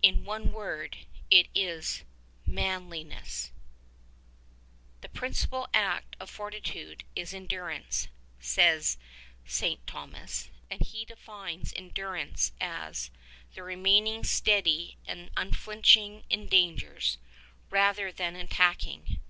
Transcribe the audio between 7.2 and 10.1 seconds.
endurance,^* says St.